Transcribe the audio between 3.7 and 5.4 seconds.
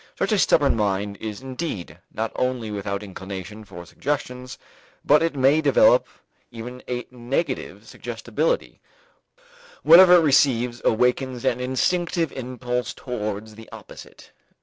suggestions, but it